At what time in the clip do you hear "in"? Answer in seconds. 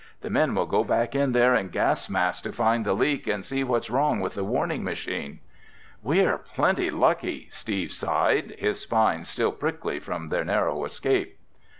1.13-1.31, 1.53-1.69